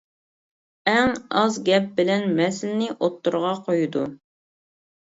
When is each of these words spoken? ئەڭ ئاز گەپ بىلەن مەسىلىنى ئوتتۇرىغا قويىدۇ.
ئەڭ 0.91 1.13
ئاز 1.41 1.59
گەپ 1.69 1.91
بىلەن 2.01 2.27
مەسىلىنى 2.41 2.89
ئوتتۇرىغا 2.97 3.55
قويىدۇ. 3.71 4.07